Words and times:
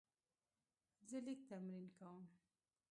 زه 1.09 1.17
لیک 1.25 1.41
تمرین 1.49 1.85
کوم. 1.97 2.23